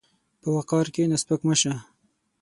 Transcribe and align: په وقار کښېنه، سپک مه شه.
په 0.41 0.47
وقار 0.55 0.85
کښېنه، 0.93 1.17
سپک 1.21 1.41
مه 1.47 1.55
شه. 1.61 1.73